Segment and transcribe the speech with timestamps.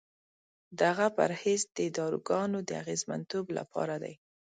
[0.81, 4.13] دغه پرهیز د داروګانو د اغېزمنتوب لپاره دی.